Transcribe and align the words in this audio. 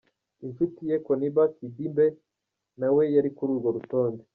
Inshuti 0.45 0.79
ye, 0.89 0.95
Koniba 1.05 1.43
Sidibé, 1.55 2.07
nawe 2.79 3.03
ari 3.19 3.29
kuri 3.35 3.49
urwo 3.53 3.69
rutonde. 3.77 4.23